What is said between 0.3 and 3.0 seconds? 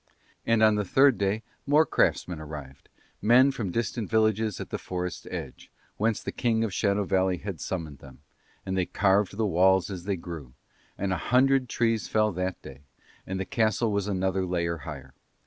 And on the third day more craftsmen arrived,